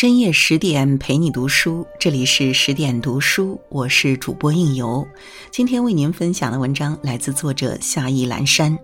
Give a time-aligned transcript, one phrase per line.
[0.00, 5.06] 深夜十点陪你读书，这里是十点读书，我是主播应由。
[5.50, 8.78] 今天为您分享的文章来自作者夏意阑珊。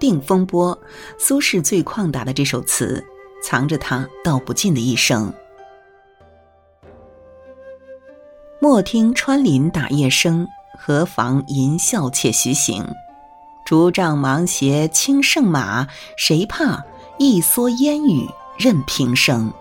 [0.00, 0.80] 定风波，
[1.18, 3.04] 苏轼最旷达的这首词，
[3.44, 5.30] 藏着他道不尽的一生。
[8.58, 12.82] 莫听穿林打叶声，何妨吟啸且徐行。
[13.66, 16.82] 竹杖芒鞋轻胜马，谁怕
[17.18, 19.52] 一蓑烟雨任平生。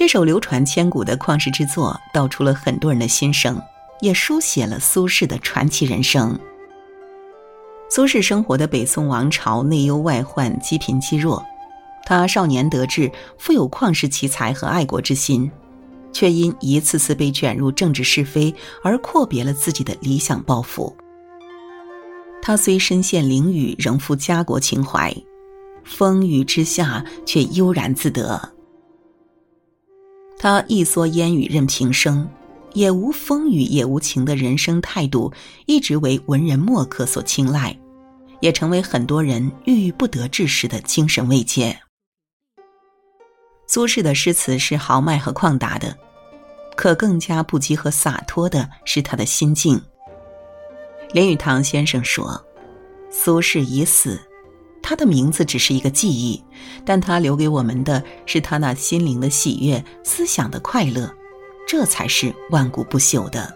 [0.00, 3.60] 这首流传千古的旷世之作，道出了很多人的心声，
[4.00, 6.40] 也书写了苏轼的传奇人生。
[7.90, 11.44] 苏轼生活的北宋王朝内忧外患，积贫积弱。
[12.06, 15.52] 他少年得志，富有旷世奇才和爱国之心，
[16.14, 20.96] 却因一次次被卷入政治是非而阔别了自己的理想抱负。
[22.40, 25.14] 他虽身陷囹圄，仍负家国情怀，
[25.84, 28.54] 风雨之下却悠然自得。
[30.42, 32.26] 他一蓑烟雨任平生，
[32.72, 35.30] 也无风雨也无情的人生态度，
[35.66, 37.78] 一直为文人墨客所青睐，
[38.40, 41.78] 也成为很多人郁郁不得志时的精神慰藉。
[43.66, 45.94] 苏轼的诗词是豪迈和旷达的，
[46.74, 49.78] 可更加不羁和洒脱的是他的心境。
[51.12, 52.42] 林语堂先生说
[53.12, 54.18] ：“苏轼已死。”
[54.82, 56.42] 他的名字只是一个记忆，
[56.84, 61.12] 但他留给我们的是他那心灵的喜悦、思想的快乐，
[61.66, 63.54] 这才是万古不朽的。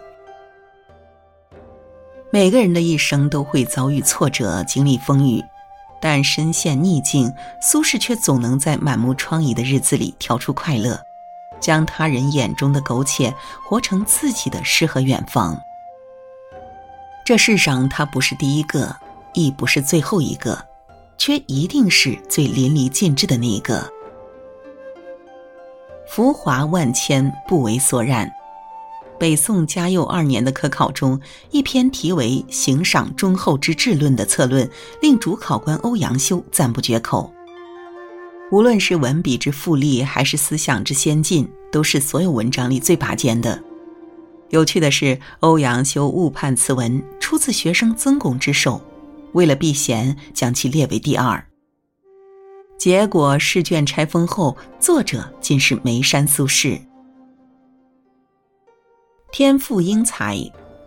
[2.31, 5.41] 每个人的一生都会遭遇挫折、经历风雨，
[6.01, 10.99] 但身陷逆境，苏轼却总能在满目疮痍的日子里挑出快乐，
[11.59, 15.57] 将他人眼中的苟且活成自己的诗和远方。
[17.25, 18.95] 这世上，他不是第一个，
[19.33, 20.63] 亦不是最后一个。
[21.25, 23.91] 却一定是最淋漓尽致的那一个。
[26.07, 28.31] 浮华万千，不为所染。
[29.19, 31.19] 北宋嘉佑二年的科考中，
[31.49, 34.69] 一篇题为《行赏忠厚之治论》的策论，
[35.01, 37.33] 令主考官欧阳修赞不绝口。
[38.51, 43.59] 无论是文笔之富丽，还是思想之先进，都是所有文章里最拔尖的。
[44.51, 48.79] 有趣的是，欧阳修误判此文出自学生曾巩之手。
[49.33, 51.43] 为了避嫌，将其列为第二。
[52.77, 56.79] 结果试卷拆封后，作者竟是眉山苏轼。
[59.31, 60.37] 天赋英才，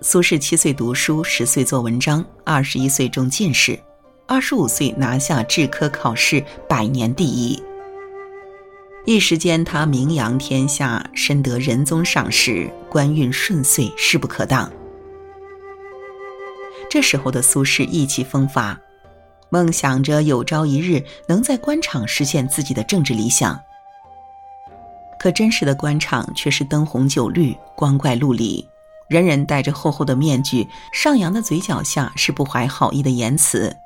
[0.01, 3.79] 苏轼七岁读书，十岁做文章，二十一岁中进士，
[4.27, 7.63] 二十五岁拿下制科考试百年第一。
[9.05, 14.71] 一时间，他名扬天下，深得仁宗赏识，官运顺遂，势不可挡。
[16.91, 18.79] 这时候的苏轼意气风发，
[19.51, 23.59] 梦想着有朝一日能在官场实现自己的政治理想。
[25.19, 28.67] 可真实的官场却是灯红酒绿、光怪陆离，
[29.09, 33.77] 人人戴着厚厚的面具，上扬的嘴角下是不怀好意的言辞，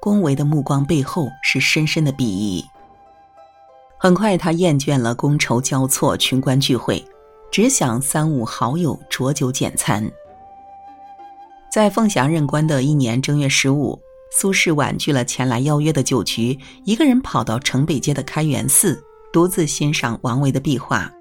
[0.00, 2.64] 恭维的目光背后是深深的鄙夷。
[3.98, 7.02] 很快，他厌倦了觥筹交错、群官聚会，
[7.50, 10.08] 只想三五好友酌酒简餐。
[11.70, 14.00] 在凤翔任官的一年正月十五，
[14.30, 21.12] 苏轼婉拒了前来邀约的酒局，一个人跑到城北街的开元寺，独自欣赏王维的壁画。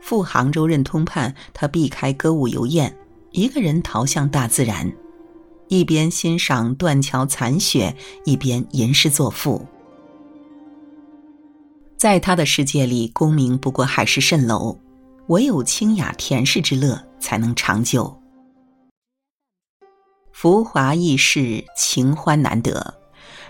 [0.00, 2.96] 赴杭州任通判，他避开歌舞游宴，
[3.32, 4.90] 一个人逃向大自然，
[5.68, 7.94] 一边欣赏断桥残雪，
[8.24, 9.66] 一边吟诗作赋。
[11.98, 14.78] 在他的世界里，功名不过海市蜃楼，
[15.28, 18.19] 唯有清雅恬适之乐才能长久。
[20.40, 22.94] 浮华易逝，情欢难得。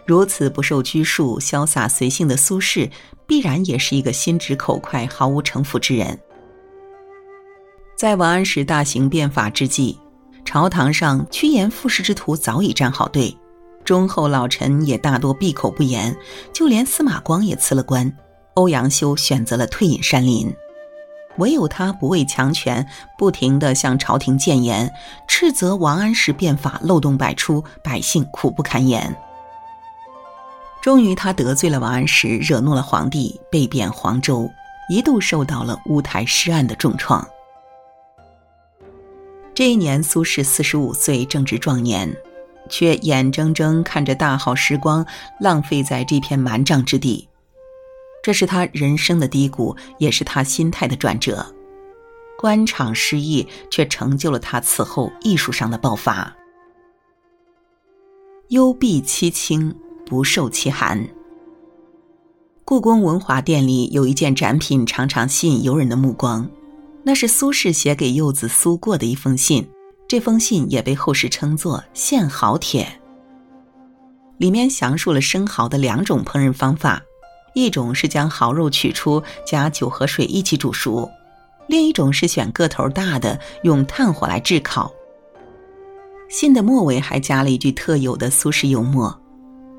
[0.04, 2.90] 如此不受拘束、潇洒随性的苏轼，
[3.28, 6.18] 必然也是一个心直口快、毫无城府之人。
[7.96, 9.98] 在王安石大行变法之际，
[10.44, 13.36] 朝堂上趋炎附势之徒早已站好队，
[13.84, 16.16] 忠厚老臣也大多闭口不言，
[16.52, 18.12] 就连司马光也辞了官，
[18.54, 20.52] 欧阳修选择了退隐山林。
[21.40, 22.86] 唯有他不畏强权，
[23.18, 24.94] 不停地向朝廷谏言，
[25.26, 29.16] 斥责王安石变法漏洞百出，百姓苦不堪言。
[30.80, 34.48] 终于，他得罪了王安石，惹怒了皇帝，被贬黄州，
[34.88, 37.26] 一度受到了乌台诗案的重创。
[39.54, 42.10] 这一年，苏轼四十五岁，正值壮年，
[42.68, 45.04] 却眼睁睁看着大好时光
[45.38, 47.28] 浪费在这片蛮瘴之地。
[48.22, 51.46] 这是他人生的低谷，也是他心态的转折。
[52.38, 56.34] 官场失意，却成就了他此后艺术上的爆发。
[58.48, 59.74] 幽闭凄清，
[60.06, 61.06] 不受其寒。
[62.64, 66.48] 故宫文华殿里有一件展品，常常吸引游人的目光，
[67.02, 69.68] 那是苏轼写给幼子苏过的一封信。
[70.08, 72.84] 这封信也被后世称作《献蚝帖》，
[74.38, 77.00] 里面详述了生蚝的两种烹饪方法：
[77.52, 81.10] 一种是将蚝肉取出，加酒和水一起煮熟；
[81.66, 84.92] 另一种是选个头大的，用炭火来炙烤。
[86.28, 89.20] 信的末尾还加了一句特有的苏轼幽默：“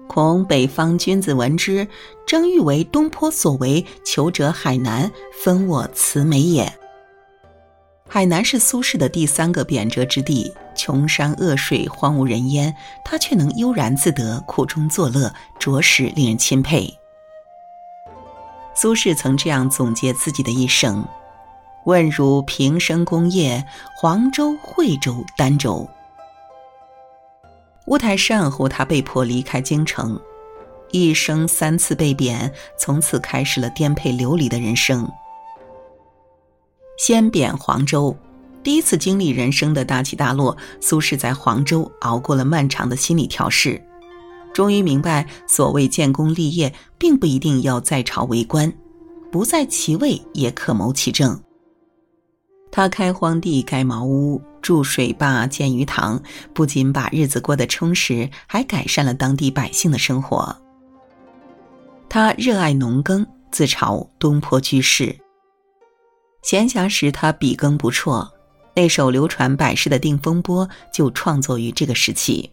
[0.09, 1.87] 恐北方君子闻之，
[2.27, 5.09] 争欲为东坡所为，求者海南，
[5.43, 6.71] 分我慈美也。”
[8.09, 12.75] 海南是苏轼的第三个贬谪之地，穷山恶水，荒无人烟，
[13.05, 16.93] 他却能悠然自得，苦中作乐，着实令人钦佩。
[18.81, 21.07] 苏轼曾这样总结自己的一生
[21.85, 23.63] ：“问汝平生功业，
[23.95, 25.87] 黄州、惠州、儋州。”
[27.85, 30.19] 乌台诗案后，他被迫离开京城，
[30.89, 35.07] 一生三次被贬，从此开始了颠沛流离的人生。
[36.97, 38.17] 先贬黄州，
[38.63, 43.79] 第一次经历人生的大起大落，苏轼在黄州熬过了漫长的心理调试，
[44.53, 48.71] 终于明白，所谓建功立业，并不一定要在朝为官，
[49.31, 51.41] 不在其位也可谋其政。
[52.71, 56.21] 他开荒地、盖茅屋、筑水坝、建鱼塘，
[56.53, 60.55] 不仅把日子过得充实，还改善了当地百姓的生活。
[62.07, 65.17] 他热爱农耕，自嘲东坡居士。
[66.41, 68.29] 闲暇时，他笔耕不辍，
[68.75, 72.51] 那首流传百世的《定风波》就创作于这个时期。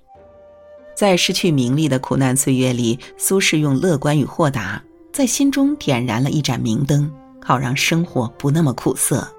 [0.99, 7.09] 在失去名利的苦难岁月里，苏轼用乐观与豁达，在心中点燃了一盏明灯，
[7.41, 9.33] 好让生活不那么苦涩。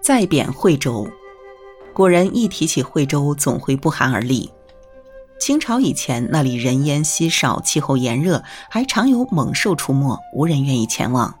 [0.00, 1.08] 再贬惠州，
[1.92, 4.48] 古人一提起惠州，总会不寒而栗。
[5.40, 11.34] 清朝以前，那里人烟稀少，气候炎热，还常有猛兽出没，无人愿意前往。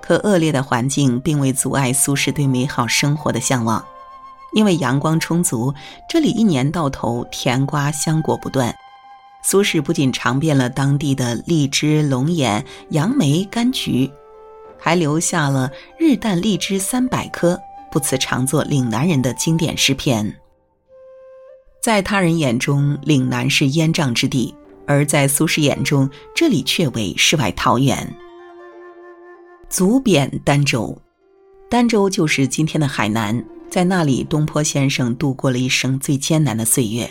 [0.00, 3.84] 可恶劣的环境并未阻碍苏轼对美好生活的向往，
[4.52, 5.74] 因为阳光充足，
[6.08, 8.74] 这里一年到头甜瓜香果不断。
[9.44, 14.10] 苏轼不仅尝遍了当地的荔枝、龙眼、杨梅、柑橘，
[14.78, 17.58] 还留下了“日啖荔枝三百颗，
[17.90, 20.34] 不辞常作岭南人”的经典诗篇。
[21.80, 24.54] 在他人眼中，岭南是烟瘴之地，
[24.86, 28.12] 而在苏轼眼中，这里却为世外桃源。
[29.70, 31.00] 卒贬儋州，
[31.70, 37.08] 儋州就是今天的海南，在那里，东坡先生度过了一生最艰难的岁月。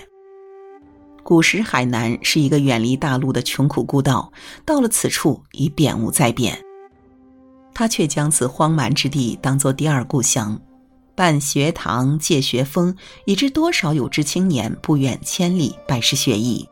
[1.23, 4.31] 古时海南是一个远离大陆的穷苦孤岛，
[4.65, 6.57] 到了此处已贬无再贬，
[7.73, 10.59] 他却将此荒蛮之地当作第二故乡，
[11.15, 12.95] 办学堂、借学风，
[13.25, 16.67] 以致多少有志青年不远千里拜师学艺。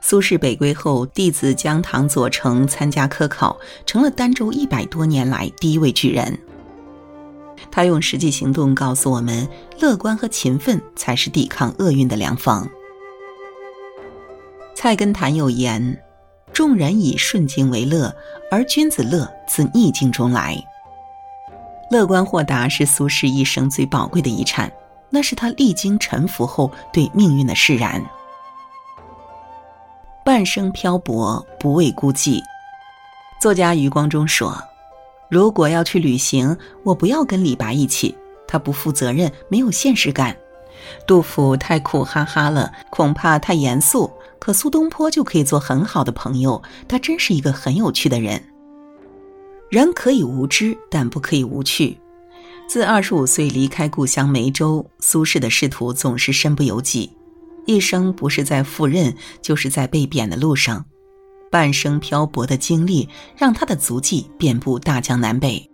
[0.00, 6.38] 苏轼北归后，弟子姜唐、左丞参加科考，成了儋州一百多年来第一位举人。
[7.70, 9.48] 他用实际行动告诉我们：
[9.80, 12.68] 乐观和勤奋才是抵抗厄运的良方。
[14.74, 16.02] 菜根谭有言
[16.52, 18.14] ：“众人以顺境为乐，
[18.50, 20.56] 而君子乐自逆境中来。”
[21.90, 24.72] 乐观豁达是苏轼一生最宝贵的遗产，
[25.10, 28.00] 那是他历经沉浮后对命运的释然。
[30.24, 32.40] 半生漂泊，不畏孤寂。
[33.40, 34.56] 作家余光中说
[35.30, 38.14] ：“如果要去旅行，我不要跟李白一起，
[38.48, 40.34] 他不负责任，没有现实感；
[41.06, 44.10] 杜甫太苦哈哈了，恐怕太严肃。
[44.40, 48.42] 可苏东坡就可以做很好的朋友，他真是一个很有趣的人。
[49.68, 51.98] 人可以无知，但不可以无趣。
[52.66, 57.12] 自二十五岁离开故乡梅州，苏轼的仕途总是身不由己。”
[57.66, 60.86] 一生不是在赴任，就是在被贬的路上，
[61.50, 65.68] 半生漂泊的经历让他的足迹遍布大江南北。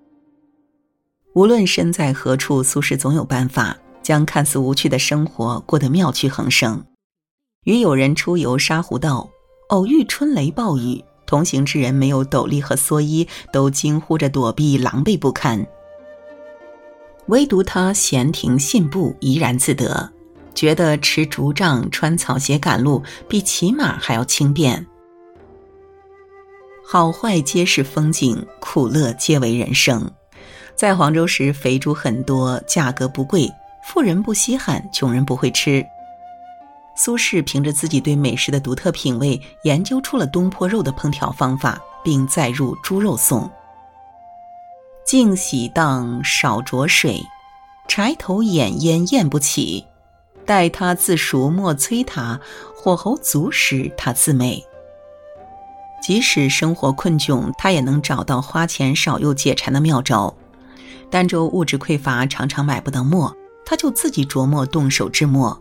[1.34, 6.82] 无论身在何处，苏轼总有办法将看似无趣的生活过得妙趣横生。
[7.64, 9.28] 与友人出游沙湖道，
[9.68, 15.66] 偶遇春雷暴雨，同行之人没有斗笠和蓑衣，都惊呼着躲避，狼狈不堪。
[17.26, 20.10] 唯独他闲庭信步，怡然自得。
[20.54, 24.86] 觉得持竹杖穿草鞋赶路比骑马还要轻便。
[26.88, 30.08] 好坏皆是风景，苦乐皆为人生。
[30.76, 33.52] 在黄州时，肥猪很多，价格不贵，
[33.82, 35.84] 富人不稀罕，穷人不会吃。
[36.96, 43.42] 苏轼凭着自己对美食的独特品味，研究出了东坡肉的烹调方法，并载入《猪肉颂》：
[45.04, 47.20] 净洗荡少着水，
[47.88, 49.84] 柴头掩烟咽不起。
[50.44, 52.40] 待他自熟莫催他，
[52.76, 54.64] 火候足时他自美。
[56.06, 60.32] 即使生活困窘，他也能找到花钱少又解馋的妙招。
[61.10, 65.60] 儋州物质匮乏，常常买不到墨，他就自己琢磨动手制墨。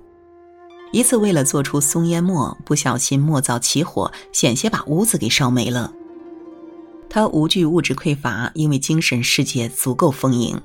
[0.92, 5.92] 一次为了做出松烟墨，不小心墨灶起火，险些把屋子给烧没了。
[7.10, 10.62] 他无惧物质匮乏，因为精神世界足够丰盈。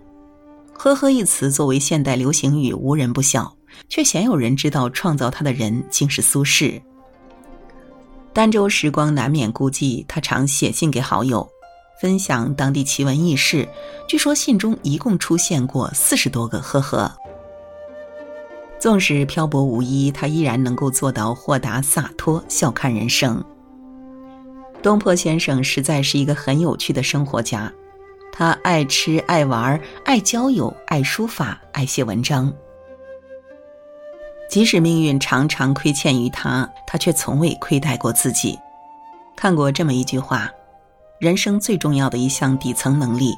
[0.74, 3.56] 呵呵一词作为现代流行语，无人不晓，
[3.88, 6.82] 却鲜有人知道创造它的人竟是苏轼。
[8.32, 11.48] 儋州时光难免孤寂，他常写信给好友。
[12.00, 13.68] 分享当地奇闻异事，
[14.08, 17.14] 据说信中一共出现过四十多个“呵呵”。
[18.80, 23.44] 纵使漂泊无依，他依然能够做到豁达洒脱，笑看人生。
[24.82, 27.70] 东坡先生实在是一个很有趣的生活家，
[28.32, 32.50] 他爱吃、爱玩、爱交友、爱书法、爱写文章。
[34.50, 38.58] 即使命运常常亏欠于他，他却从未亏待过自己。
[39.36, 40.50] 看过这么一句话。
[41.20, 43.36] 人生最重要的一项底层能力，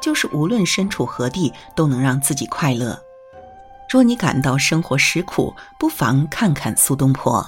[0.00, 2.98] 就是无论身处何地，都能让自己快乐。
[3.86, 7.46] 若你感到生活实苦，不妨看看苏东坡。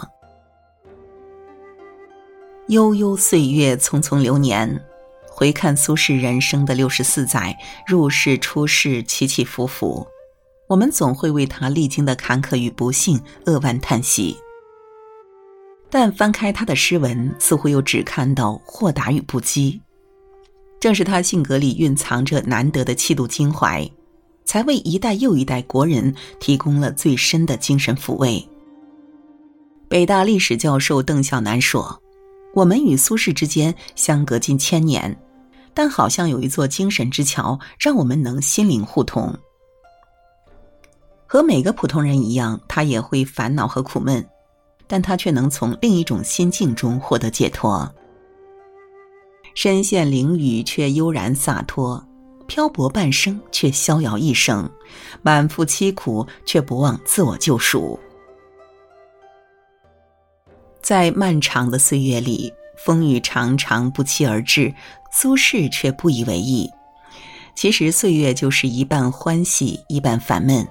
[2.69, 4.85] 悠悠岁月，匆匆流年，
[5.31, 10.07] 回看苏轼人生的六十四载，入世出世，起起伏伏，
[10.71, 14.37] 我们总会为他历经的坎坷与不幸扼腕叹息。
[15.91, 19.81] 但翻开他的诗文，似乎又只看到豁达与不羁。
[20.79, 23.85] 正是他性格里蕴藏着难得的气度襟怀，
[24.45, 28.49] 才为一代又一代国人提供了最深的精神抚慰。
[29.89, 32.01] 北大历史教授邓小南说
[32.55, 35.21] ：“我们与苏轼之间相隔近千年，
[35.75, 39.37] 但好像有一座精神之桥，让我们能心灵互通。
[41.33, 44.27] 和每个普通人一样，他也会烦恼和苦闷。”
[44.89, 47.89] 但他却能从另一种心境中获得解脱。
[49.55, 52.05] 身陷囹圄却悠然洒脱，
[52.49, 54.69] 漂泊半生却逍遥一生，
[55.23, 57.97] 满腹凄苦却不忘自我救赎。
[60.83, 62.53] 在漫长的岁月里，
[62.85, 64.75] 风雨常常不期而至，
[65.13, 66.69] 苏轼却不以为意。
[67.55, 70.65] 其实岁月就是一半欢喜，一半烦闷；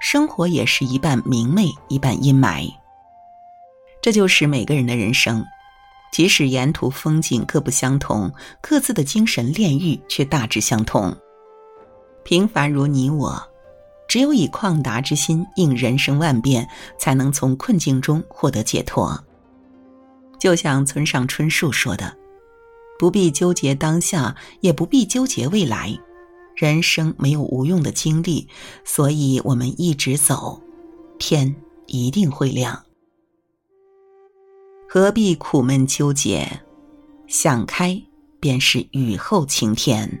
[0.00, 2.72] 生活也是一半明媚，一半阴霾。
[4.02, 5.44] 这就是每个人的人生，
[6.10, 11.14] 即使沿途风景各不相同，各自的精神炼狱却大致相同。
[12.24, 13.40] 平凡如你我，
[14.08, 16.66] 只有以旷达之心应人生万变，
[16.98, 19.22] 才能从困境中获得解脱。
[20.38, 22.16] 就像村上春树说的
[22.98, 25.94] ：“不必纠结当下，也不必纠结未来，
[26.60, 28.46] 人生没有无用的经历，
[28.84, 30.60] 所以我们一直走，
[31.18, 32.84] 天一定会亮。”
[34.86, 36.60] 何必苦闷纠结？
[37.26, 38.02] 想开
[38.40, 40.20] 便是雨后晴天。